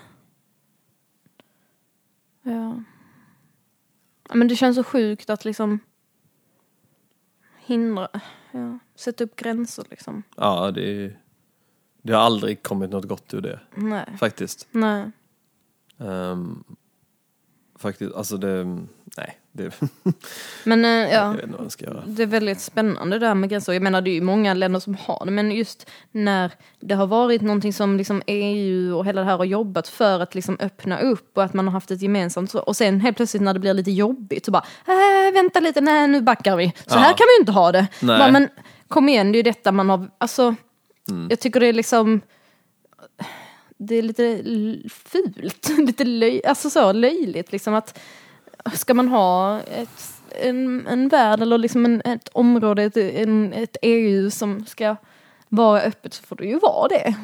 [2.42, 2.82] Ja.
[4.35, 5.80] Men det känns så sjukt att liksom
[7.66, 8.09] hindra,
[8.52, 10.22] ja, sätta upp gränser liksom.
[10.37, 11.12] Ja, det,
[12.02, 13.61] det har aldrig kommit något gott ur det.
[13.74, 14.68] Nej, Faktiskt.
[14.70, 15.11] nej.
[15.98, 16.64] Ehm,
[17.74, 18.64] faktiskt, alltså det,
[19.16, 19.38] nej.
[19.57, 19.71] Det,
[20.64, 21.35] Men eh, ja,
[22.07, 23.73] det är väldigt spännande det här med gränser.
[23.73, 27.07] Jag menar det är ju många länder som har det, men just när det har
[27.07, 30.99] varit någonting som liksom EU och hela det här har jobbat för att liksom öppna
[31.01, 32.55] upp och att man har haft ett gemensamt.
[32.55, 36.09] Och sen helt plötsligt när det blir lite jobbigt så bara, äh, vänta lite, nej
[36.09, 36.73] nu backar vi.
[36.77, 36.99] Så Ja.
[36.99, 37.87] här kan vi ju inte ha det.
[38.01, 38.49] Bara, men
[38.88, 40.55] kom igen, det är ju detta man har, alltså,
[41.31, 42.21] jag tycker det är liksom
[43.79, 44.42] det är lite
[44.90, 47.99] fult, lite löj, alltså så löjligt liksom att
[48.72, 53.76] ska man ha ett, en, en värld eller liksom en, ett område, ett, en, ett
[53.83, 54.96] EU som ska
[55.48, 57.14] vara öppet så får det ju vara det.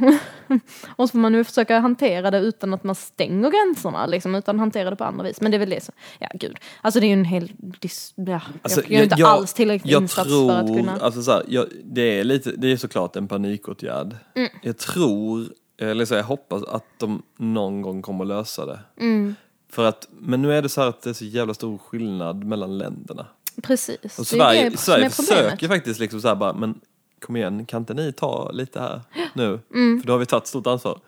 [0.96, 4.58] och så får man nu försöka hantera det utan att man stänger gränserna, liksom, utan
[4.58, 5.40] hantera det på andra vis.
[5.40, 6.56] Men det är väl det som, ja gud.
[6.80, 10.02] Alltså det är ju en hel, dis, ja, Alltså, jag gör inte alls tillräckligt jag
[10.02, 10.96] insats tror, för att kunna.
[10.96, 14.16] Alltså så här, jag, det, är lite, det är såklart en panikåtgärd.
[14.34, 14.50] Mm.
[14.62, 15.46] Jag tror,
[15.80, 18.80] eller så jag hoppas att de någon gång kommer lösa det.
[19.00, 19.34] Mm.
[19.72, 22.44] För att, men nu är det så här att det är så jävla stor skillnad
[22.44, 23.26] mellan länderna.
[23.62, 25.44] Precis, Och Sverige, det Sverige är problemet.
[25.44, 26.80] försöker faktiskt liksom så här bara, men
[27.20, 29.00] kom igen, kan inte ni ta lite här
[29.34, 29.60] nu?
[29.74, 30.00] Mm.
[30.00, 31.00] För då har vi tagit stort ansvar.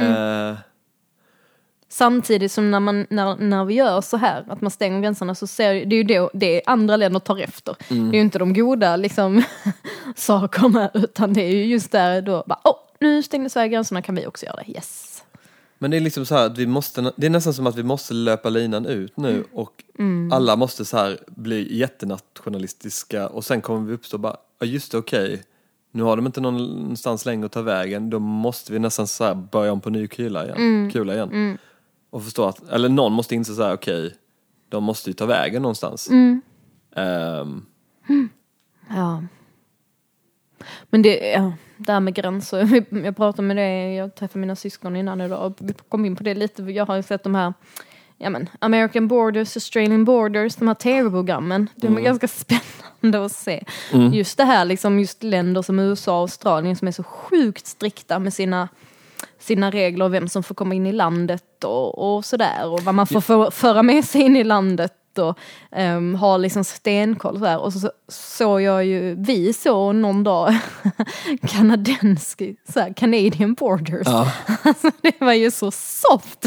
[0.00, 0.56] Eh,
[1.88, 5.46] Samtidigt som när, man, när, när vi gör så här, att man stänger gränserna, så
[5.46, 7.76] ser det är ju det, det andra länder tar efter.
[7.90, 8.10] Mm.
[8.10, 9.42] Det är ju inte de goda liksom,
[10.16, 14.14] sakerna, utan det är ju just där då, bara, oh, nu stängde Sverige gränserna, kan
[14.14, 14.72] vi också göra det?
[14.72, 15.11] Yes.
[15.82, 17.82] Men det är liksom så här att vi måste, det är nästan som att vi
[17.82, 19.44] måste löpa linan ut nu Mm.
[19.52, 19.84] och
[20.32, 24.98] alla måste så här bli jättenationalistiska och sen kommer vi uppstå bara, ja just det
[24.98, 25.42] okej,
[25.90, 29.34] nu har de inte någonstans längre att ta vägen, då måste vi nästan så här
[29.34, 30.56] börja om på ny kula igen.
[30.56, 30.90] Mm.
[30.90, 31.58] Kula igen.
[32.10, 34.14] Och förstå att, eller någon måste inse så här okej,
[34.68, 36.08] de måste ju ta vägen någonstans.
[36.10, 36.42] Mm.
[36.96, 37.62] Ehm,
[38.88, 39.22] Ja.
[40.92, 44.96] Men det, ja, det här med gränser, jag pratade med det, jag träffade mina syskon
[44.96, 47.52] innan idag och vi kom in på det lite, jag har ju sett de här
[48.18, 51.68] ja, men, American Borders, Australian Borders, de här tv-programmen.
[51.76, 52.28] De är ganska
[53.00, 53.64] spännande att se.
[54.12, 58.18] Just det här, liksom, just länder som USA och Australien som är så sjukt strikta
[58.18, 58.68] med sina,
[59.38, 62.68] sina regler och vem som får komma in i landet och, och sådär.
[62.68, 65.38] Och vad man får få, föra med sig in i landet och
[65.76, 67.58] um, ha liksom stenkoll sådär.
[67.58, 70.54] Och så så- såg jag ju, vi såg någon dag
[71.48, 74.06] kanadensk, såhär, Canadian Borders.
[74.06, 74.32] ja,
[74.64, 76.46] Alltså, det var ju så soft.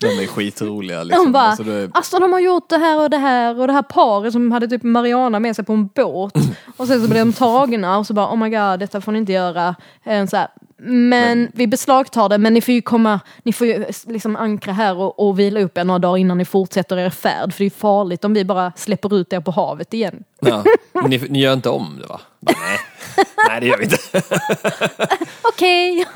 [0.00, 1.24] de är skitroliga liksom.
[1.24, 3.72] De bara, Alltså, det, alltså de har gjort det här och det här och det
[3.72, 6.32] här paret som hade typ Mariana med sig på en båt
[6.76, 9.18] och sen så blev de tagna och så bara oh my god detta får ni
[9.18, 9.74] inte göra.
[10.04, 10.48] Eh, Så här,
[10.84, 14.96] men vi beslagtar det men ni får ju komma, ni får ju liksom ankra här
[14.96, 17.70] och, och vila upp er några dagar innan ni fortsätter er färd för det är
[17.70, 20.24] farligt om vi bara släpper ut er på havet igen.
[20.40, 20.64] ja.
[20.92, 22.20] Men ni, ni gör inte om det va?
[22.40, 22.78] Bara, Nej.
[23.48, 23.98] Nej det gör vi inte.
[25.42, 26.06] Okej!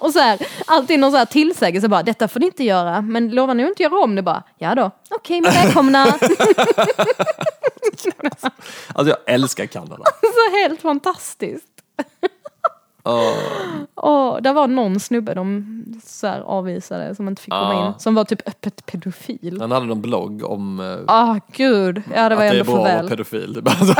[0.00, 3.30] och så här, alltid någon så här tillsägelse bara, detta får ni inte göra, men
[3.30, 4.22] lovar ni att inte göra om det?
[4.22, 6.06] Bara, ja då, okej, men välkomna.
[8.94, 10.04] Alltså jag älskar Kanada.
[10.20, 11.66] så helt fantastiskt.
[13.04, 13.32] Åh.
[13.94, 17.86] Och där var någon snubbe de så här avvisade som inte fick komma Ja.
[17.86, 19.58] in, som var typ öppet pedofil.
[19.60, 22.94] Han hade någon blogg om Ah gud, ja det var att det är bra att
[23.02, 23.52] vara pedofil.
[23.52, 23.94] Det, bara så-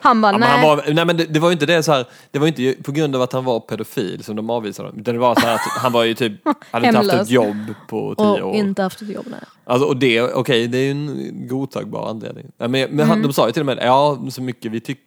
[0.00, 0.48] Han bara, nej.
[0.48, 2.74] han var, nej men det, det var ju inte det så här, det var inte
[2.82, 5.02] på grund av att han var pedofil som de avvisade honom.
[5.02, 6.32] Det var så här att han var ju typ,
[6.70, 7.56] hade inte haft ett jobb
[7.88, 8.54] på tio och år.
[8.56, 9.40] inte haft ett jobb, nej.
[9.64, 12.46] Alltså, och det, okej, det är ju en godtagbar anledning.
[12.58, 15.00] Men men han, de sa ju till och med, ja så mycket vi, tyck,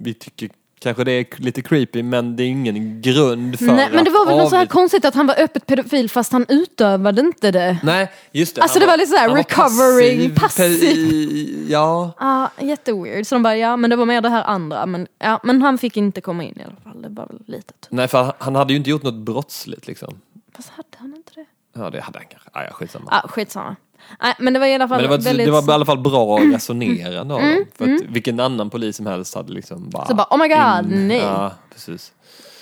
[0.00, 0.48] vi tycker
[0.80, 4.26] kanske det är lite creepy men det är ingen grund för Nej, men det var
[4.26, 7.50] väl något att så här konstigt att han var öppet pedofil fast han utövade inte
[7.50, 7.78] det.
[7.82, 8.62] Nej, just det.
[8.62, 10.68] Alltså, Han det var lite så här han var recovering, passiv.
[10.80, 13.26] pe- Ja, Ja, jätteweird.
[13.26, 14.86] Så de bara, ja men det var mer det här andra.
[14.86, 17.02] Men, ja, men han fick inte komma in i alla fall.
[17.02, 17.86] Det var väl lite typ.
[17.90, 20.20] nej för han hade ju inte gjort något brottsligt liksom.
[20.56, 21.44] Fast hade han inte det?
[21.72, 22.50] Ja det hade han kanske.
[22.52, 23.08] Ah, ja, skitsamma.
[23.22, 23.76] Ja, skitsamma.
[24.22, 25.46] Nej, men det var i alla fall Men det var, väldigt...
[25.46, 27.64] det var i alla fall bra resonerande av dem.
[27.78, 30.06] För att vilken annan polis som helst hade liksom bara...
[30.06, 31.18] Så bara, oh my god, in- nej.
[31.18, 32.12] Ja, precis.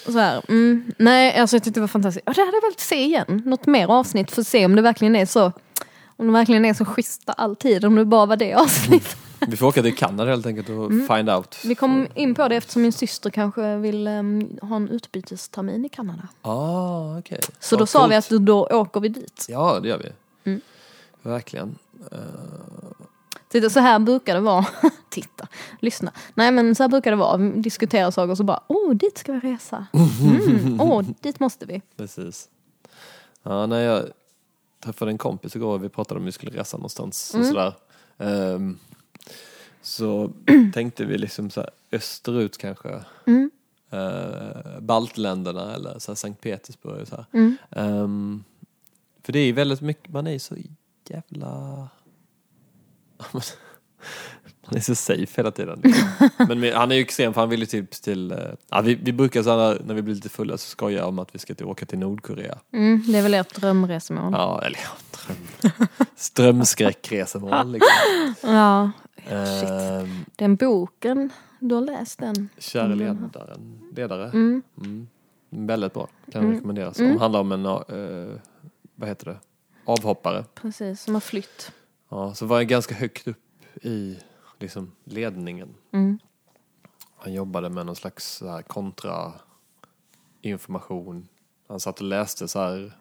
[0.06, 2.28] Så här, mm, nej, alltså jag tyckte det var fantastiskt.
[2.28, 3.42] Och det hade jag velat se igen.
[3.46, 5.52] Något mer avsnitt för att se om det verkligen är så.
[6.16, 7.84] Om det verkligen är så schyssta alltid.
[7.84, 9.16] Om det bara var det avsnittet.
[9.40, 11.58] Vi får åka till Kanada helt enkelt och find out.
[11.64, 15.88] Vi kom in på det eftersom min syster kanske vill ehm, ha en utbytestermin i
[15.88, 16.22] Kanada.
[16.42, 17.40] Ah, okej.
[17.60, 18.12] Så Ja, då sa coolt.
[18.12, 19.46] vi att då åker vi dit.
[19.48, 20.08] Ja, det gör vi.
[20.50, 20.60] Mm.
[21.22, 21.78] Verkligen.
[23.48, 24.66] Titta, så här brukar det vara.
[25.10, 25.48] Titta,
[25.80, 26.12] lyssna.
[26.34, 27.36] Nej men så här brukar det vara.
[27.36, 29.86] Vi diskuterar saker och så bara, åh dit ska vi resa.
[29.92, 31.82] Mm, åh, dit måste vi.
[31.96, 32.48] Precis.
[33.42, 34.04] Ja, när jag
[34.80, 37.40] träffade en kompis igår och vi pratade om vi skulle resa någonstans Mm.
[37.40, 37.74] och sådär.
[38.18, 38.78] Ehm,
[39.82, 40.30] så
[40.74, 43.04] tänkte vi liksom så här österut kanske.
[43.26, 43.50] Mm.
[43.92, 47.24] Uh, Baltländerna eller så Sankt Petersburg så.
[47.32, 47.56] Mm.
[47.70, 48.44] Ehm,
[49.22, 50.56] för det är väldigt mycket, man är så
[51.10, 51.88] jävla...
[54.70, 55.82] Man är så safe hela tiden.
[56.48, 58.32] Men han är ju extrem för han vill ju typ till...
[58.32, 58.38] eh,
[58.70, 61.34] Ja, vi, vi brukar så här, när vi blir lite fulla så skoja om att
[61.34, 62.58] vi ska till, åka till Nordkorea.
[62.72, 64.32] Mm, det är väl ert drömresmål.
[64.32, 64.90] Ja, eller ja,
[65.26, 65.88] dröm.
[66.16, 67.90] Strömskräckresemål liksom.
[68.42, 68.90] Ja,
[69.30, 72.48] Ehm, den boken, du har läst den?
[72.58, 74.24] kära ledaren, ledare.
[74.24, 74.62] Mm.
[74.80, 75.08] Mm.
[75.50, 76.96] Väldigt bra, kan rekommenderas.
[76.96, 77.80] Det handlar om en, eh,
[78.94, 79.36] vad heter det,
[79.88, 80.44] avhoppare.
[80.54, 81.72] Precis, som har flytt.
[82.08, 84.18] Ja, så var jag ganska högt upp i
[84.58, 85.74] liksom, ledningen.
[85.92, 86.18] Mm.
[87.16, 89.32] Han jobbade med någon slags så här, kontra
[90.42, 91.28] information.
[91.68, 92.92] Han satt och läste så här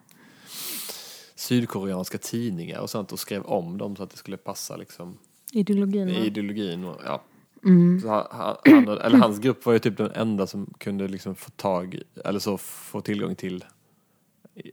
[1.35, 5.17] sydkoreanska tidningar och sånt och skrev om dem så att det skulle passa liksom
[5.51, 6.07] Ideologin.
[6.07, 6.13] va?
[6.13, 6.83] ideologin.
[6.85, 7.23] Och, ja.
[7.63, 7.99] Mm.
[8.01, 8.25] Så han,
[8.65, 12.39] han, eller hans grupp var ju typ den enda som kunde liksom få tag eller
[12.39, 13.65] så få tillgång till
[14.55, 14.71] eh,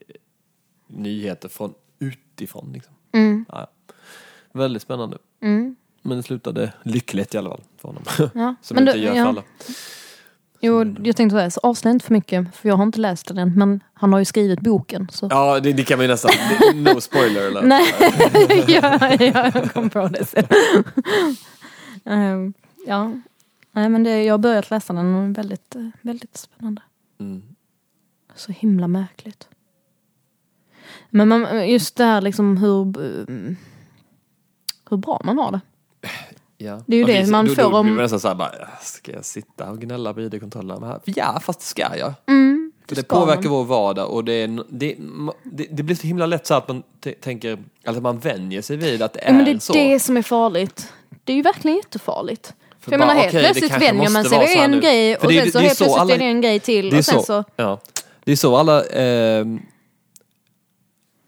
[0.86, 1.74] nyheter från
[2.06, 2.70] utifrån.
[2.72, 2.94] Liksom.
[3.12, 3.44] Mm.
[3.48, 3.66] Ja,
[4.52, 5.18] väldigt spännande.
[5.42, 5.76] Mm.
[6.02, 8.02] Men det slutade lyckligt i alla fall för honom.
[8.34, 8.54] Ja.
[8.62, 9.26] Som Men inte du- gör för ja.
[9.28, 9.42] alla.
[10.60, 13.38] Jo, jag tänkte säga, så avslöja inte för mycket, för jag har inte läst den
[13.38, 15.08] än, men han har ju skrivit boken.
[15.12, 15.26] Så.
[15.30, 16.30] Ja, det, det kan man ju nästan.
[16.74, 17.62] No spoiler eller?
[17.62, 17.94] Nej,
[18.68, 20.44] ja, ja, jag kom på det sen.
[22.04, 22.54] Ehm,
[22.86, 23.12] ja,
[23.72, 26.82] nej men det, jag har börjat läsa den och väldigt, väldigt spännande.
[27.20, 27.42] Mm.
[28.34, 29.48] Så himla märkligt.
[31.10, 32.84] Men man, just det här liksom hur,
[34.90, 35.60] hur bra man har det.
[36.58, 36.82] Ja.
[36.86, 38.50] Det är ju det vi- man då, får då, om- blir man nästan såhär bara,
[38.82, 41.00] ska jag sitta och gnälla på id-kontrollerna?
[41.04, 42.12] Ja, fast det ska jag.
[42.28, 43.52] Mm, det ska påverkar man.
[43.52, 44.96] vår vardag och det, det,
[45.42, 46.82] det, det blir så himla lätt så att man
[47.20, 49.72] tänker, alltså man vänjer sig vid att det är, Ja, men det är så.
[49.72, 50.92] det som är farligt.
[51.24, 52.54] Det är ju verkligen jättefarligt.
[52.80, 54.80] För, För jag menar helt det plötsligt vänjer man sig vid så en nu.
[54.80, 56.60] grej och det sen så det är helt så plötsligt alla- är det en grej
[56.60, 57.44] till Det är och sen så, så...
[57.56, 57.80] Ja.
[58.24, 59.44] Det är så alla, eh,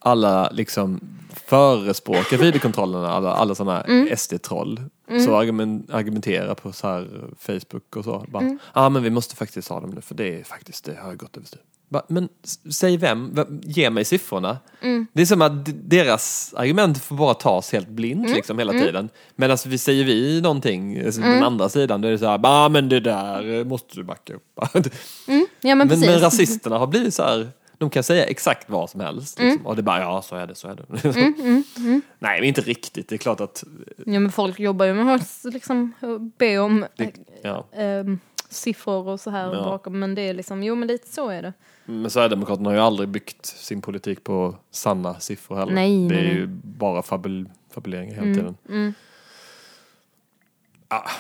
[0.07, 1.01] alla liksom
[1.47, 4.17] förespråkar videokontrollerna, alla, alla sådana Mm.
[4.17, 4.81] SD-troll.
[5.27, 8.27] Så argument, argumenterar på så här Facebook och så.
[8.33, 8.59] Ja Mm.
[8.73, 11.37] ah, men vi måste faktiskt ha dem nu för det är faktiskt, det har gått
[11.37, 11.61] överstyr.
[12.09, 12.29] Men
[12.71, 14.59] säg vem, ge mig siffrorna.
[14.83, 15.07] Mm.
[15.13, 18.33] Det är som att deras argument får bara tas helt blint Mm.
[18.37, 19.09] liksom hela tiden.
[19.37, 22.69] Medan vi säger vi någonting, alltså den andra sidan, då är det så här, ah,
[22.69, 24.61] men det där måste du backa upp.
[25.29, 28.91] Mm, ja men Men, men rasisterna har blivit så här, de kan säga exakt vad
[28.91, 29.39] som helst.
[29.39, 29.51] Liksom.
[29.59, 29.67] Mm.
[29.67, 30.85] Och det är bara, ja så är det, så är det.
[32.19, 33.09] Nej, men inte riktigt.
[33.09, 33.65] Det är klart att,
[34.07, 35.93] Ja men folk jobbar ju med att liksom
[36.39, 37.13] be om det,
[37.43, 37.67] ja.
[37.73, 39.65] ehm, siffror och så här Ja.
[39.65, 39.99] bakom.
[39.99, 41.53] Men det är liksom, jo men lite så är det.
[41.85, 45.73] Men Sverigedemokraterna har ju aldrig byggt sin politik på sanna siffror heller.
[45.73, 48.57] Nej, det är nej, ju bara fabul, fabuleringar hela tiden.
[48.69, 48.95] Mm.
[50.89, 51.11] Ah,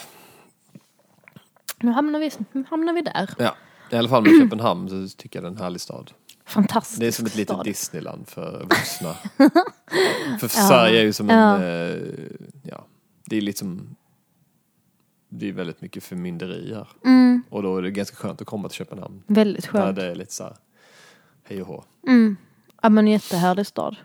[1.80, 3.30] Nu hamnar vi, nu hamnar vi där.
[3.38, 3.54] ja.
[3.90, 6.12] I alla fall med Köpenhamn så tycker jag det är en härlig stad.
[6.56, 7.64] Fantastiskt Det är som ett litet.
[7.64, 9.14] Disneyland för vuxna.
[10.40, 11.62] för Sverige är ju som en, Ja.
[11.64, 11.98] eh,
[12.62, 12.84] ja,
[13.26, 13.96] det är liksom,
[15.28, 16.88] det är väldigt mycket förmynderi här.
[17.04, 19.22] Mm, Och då är det ganska skönt att komma till Köpenhamn.
[19.26, 19.96] väldigt Där skönt.
[19.96, 20.56] det är lite så här,
[21.44, 21.84] hej och hå.
[22.08, 22.36] Mm.
[22.82, 23.96] Ja men jättehärlig stad.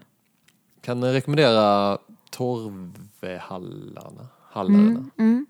[0.82, 1.98] Kan rekommendera
[2.30, 4.28] Torvehallarna.
[4.50, 5.06] Hallarna.
[5.18, 5.46] Mm.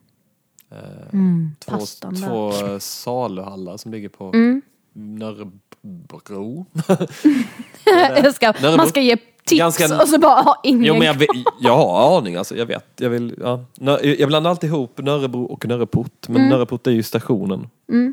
[0.70, 0.78] Eh,
[1.14, 1.56] Mm.
[1.60, 2.28] två, Pastan där.
[2.28, 4.62] två saluhallar som ligger på Mm.
[4.94, 6.66] Nörrebro.
[8.78, 11.78] Man ska ge tips Ganska- och så bara har ingen Jo men jag, vet, jag
[11.78, 12.86] har aning alltså, jag vet.
[12.98, 13.66] Jag, vill, ja.
[14.02, 16.28] Jag blandar alltid ihop Nörrebro och Nörreport.
[16.30, 17.70] Men Nörreport är ju stationen.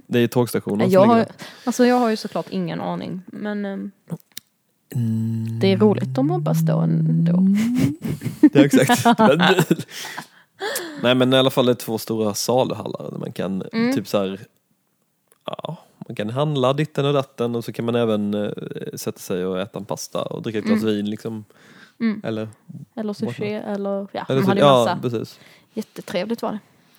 [0.06, 1.26] Det är ju tågstationen jag har,
[1.64, 3.22] alltså jag har ju såklart ingen aning.
[3.26, 3.64] Men
[4.94, 5.58] Mm.
[5.60, 7.46] det är roligt man bara står ändå.
[8.52, 9.04] Ja, exakt.
[11.02, 13.94] Nej men i alla fall det är två stora saluhallar där man kan Mm.
[13.94, 14.40] typ så här,
[15.46, 15.76] ja,
[16.08, 18.50] man kan handla ditten och datten och så kan man även eh,
[18.94, 20.94] sätta sig och äta en pasta och dricka ett glas Mm.
[20.94, 21.44] vin liksom.
[22.22, 22.48] Eller,
[22.94, 24.98] Eller sushi eller ja, eller så, hade ja massa.
[25.02, 25.40] precis.
[25.74, 26.58] Jättetrevligt var det.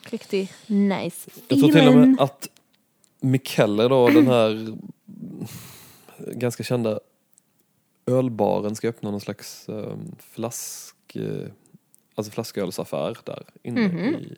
[0.09, 2.11] Riktigt nice Jag tror till och feeling.
[2.11, 2.47] med att
[3.21, 4.77] Mikkeller då, den här
[6.17, 6.99] ganska kända
[8.05, 11.47] ölbaren ska öppna någon slags um, flask, eh,
[12.15, 13.97] alltså flaskölsaffär där inne Mhm.
[14.15, 14.37] i...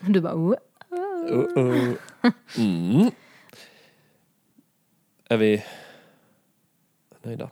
[0.00, 0.54] Du bara oh.
[1.30, 1.94] Uh, uh.
[2.58, 3.10] Mm.
[5.28, 5.64] Är vi
[7.22, 7.50] nöjda?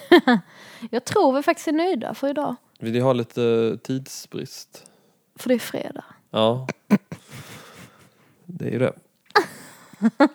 [0.90, 2.54] Jag tror vi faktiskt är nöjda för idag.
[2.78, 4.86] Vill ni ha lite tidsbrist?
[5.36, 6.04] För det är fredag.
[6.30, 6.66] Ja.
[8.44, 8.92] Det är ju det.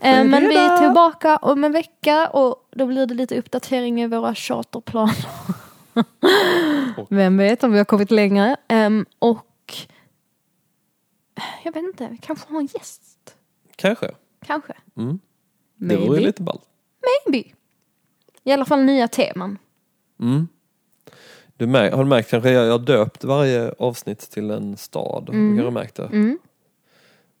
[0.00, 4.06] Eh, men vi är tillbaka om en vecka och då blir det lite uppdatering i
[4.06, 5.26] våra charterplaner.
[7.08, 8.56] Vem vet om vi har kommit längre.
[8.68, 9.46] Ehm, och
[11.64, 13.36] jag vet inte, vi kanske har en gäst.
[13.76, 14.10] Kanske.
[14.46, 14.72] Kanske.
[14.96, 15.18] Mm.
[15.74, 16.62] Det vore lite ballt.
[17.26, 17.48] Maybe.
[18.44, 19.58] I alla fall nya teman.
[20.20, 20.48] Mm.
[21.56, 25.28] Du mär, har du märkt kanske, jag har döpt varje avsnitt till en stad.
[25.28, 25.58] Mm.
[25.58, 26.04] Har du märkt det?
[26.04, 26.38] Mm.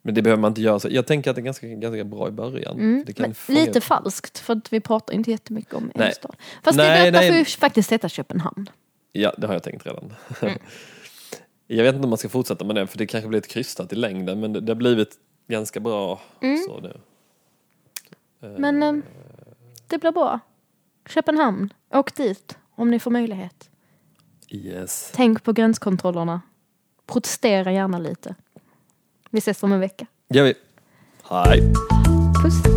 [0.02, 0.88] Men det behöver man inte göra så.
[0.90, 2.74] Jag tänker att det är ganska, ganska bra i början.
[2.74, 3.04] Mm.
[3.06, 6.12] Det kan lite falskt för att vi pratar inte jättemycket om en Nej.
[6.12, 6.36] stad.
[6.62, 8.70] Fast Nej, det får ju faktiskt heta Köpenhamn.
[9.12, 10.14] Ja, det har jag tänkt redan.
[10.40, 10.58] Mm.
[11.66, 13.92] jag vet inte om man ska fortsätta med det för det kanske blir ett krystat
[13.92, 16.20] i längden men det, det har blivit ganska bra.
[16.66, 16.96] Så det.
[18.42, 18.94] Eh, Men eh,
[19.86, 20.40] det blir bra.
[21.08, 23.70] Köpenhamn, åk dit om ni får möjlighet.
[24.48, 25.12] Yes.
[25.14, 26.40] Tänk på gränskontrollerna.
[27.06, 28.34] Protestera gärna lite.
[29.30, 30.06] Vi ses om en vecka.
[30.28, 30.54] Gör vi.
[31.22, 31.72] Hej.
[32.42, 32.75] Puss!